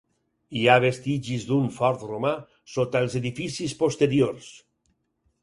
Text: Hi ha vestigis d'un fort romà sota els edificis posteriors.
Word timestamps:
Hi 0.59 0.61
ha 0.67 0.77
vestigis 0.85 1.45
d'un 1.49 1.67
fort 1.75 2.07
romà 2.13 2.33
sota 2.77 3.03
els 3.07 3.19
edificis 3.21 3.77
posteriors. 3.85 4.51